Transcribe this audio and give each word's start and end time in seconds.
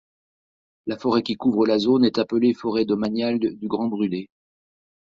La 0.87 0.97
forêt 0.97 1.21
qui 1.21 1.35
couvre 1.35 1.67
la 1.67 1.77
zone 1.77 2.05
est 2.05 2.17
appelée 2.17 2.55
Forêt 2.55 2.85
domaniale 2.85 3.37
du 3.37 3.67
Grand 3.67 3.85
Brûlé. 3.85 4.31